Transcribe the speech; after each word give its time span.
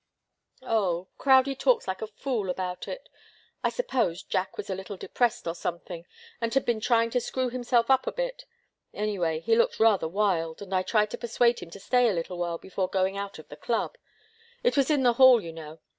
"Oh 0.63 1.09
Crowdie 1.19 1.53
talks 1.53 1.87
like 1.87 2.01
a 2.01 2.07
fool 2.07 2.49
about 2.49 2.87
it. 2.87 3.07
I 3.63 3.69
suppose 3.69 4.23
Jack 4.23 4.57
was 4.57 4.67
a 4.67 4.73
little 4.73 4.97
depressed, 4.97 5.45
or 5.45 5.53
something, 5.53 6.07
and 6.41 6.51
had 6.55 6.65
been 6.65 6.79
trying 6.81 7.11
to 7.11 7.21
screw 7.21 7.51
himself 7.51 7.87
up 7.91 8.07
a 8.07 8.11
bit. 8.11 8.45
Anyway, 8.95 9.41
he 9.41 9.55
looked 9.55 9.79
rather 9.79 10.07
wild, 10.07 10.59
and 10.59 10.73
I 10.73 10.81
tried 10.81 11.11
to 11.11 11.19
persuade 11.19 11.59
him 11.59 11.69
to 11.69 11.79
stay 11.79 12.09
a 12.09 12.13
little 12.13 12.39
while 12.39 12.57
before 12.57 12.89
going 12.89 13.15
out 13.15 13.37
of 13.37 13.47
the 13.49 13.55
club 13.55 13.95
it 14.63 14.75
was 14.75 14.89
in 14.89 15.03
the 15.03 15.13
hall, 15.13 15.39
you 15.39 15.53
know. 15.53 15.79